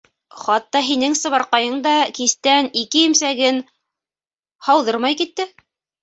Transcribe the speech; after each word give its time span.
Хатта 0.43 0.79
һинең 0.85 1.11
Сыбарҡайың 1.17 1.75
да 1.87 1.91
кистән 2.19 2.69
ике 2.81 3.03
имсәген 3.09 3.59
һауҙырмай 4.69 5.19
китте... 5.21 5.47